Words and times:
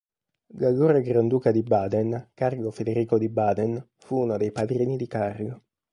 L'allora 0.57 0.99
granduca 0.99 1.51
di 1.51 1.61
Baden, 1.61 2.31
Carlo 2.33 2.71
Federico 2.71 3.19
di 3.19 3.29
Baden, 3.29 3.89
fu 3.97 4.15
uno 4.21 4.35
dei 4.35 4.51
padrini 4.51 4.97
di 4.97 5.05
Karl. 5.05 5.61